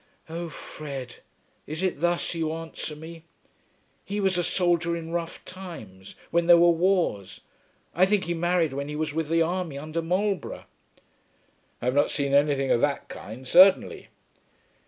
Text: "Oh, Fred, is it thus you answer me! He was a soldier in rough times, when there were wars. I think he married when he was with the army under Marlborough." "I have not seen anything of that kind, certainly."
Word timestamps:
"Oh, 0.27 0.49
Fred, 0.49 1.17
is 1.67 1.83
it 1.83 2.01
thus 2.01 2.33
you 2.33 2.51
answer 2.53 2.95
me! 2.95 3.23
He 4.03 4.19
was 4.19 4.35
a 4.35 4.43
soldier 4.43 4.97
in 4.97 5.11
rough 5.11 5.45
times, 5.45 6.15
when 6.31 6.47
there 6.47 6.57
were 6.57 6.71
wars. 6.71 7.41
I 7.93 8.07
think 8.07 8.23
he 8.23 8.33
married 8.33 8.73
when 8.73 8.89
he 8.89 8.95
was 8.95 9.13
with 9.13 9.29
the 9.29 9.43
army 9.43 9.77
under 9.77 10.01
Marlborough." 10.01 10.65
"I 11.83 11.85
have 11.85 11.93
not 11.93 12.09
seen 12.09 12.33
anything 12.33 12.71
of 12.71 12.81
that 12.81 13.09
kind, 13.09 13.47
certainly." 13.47 14.07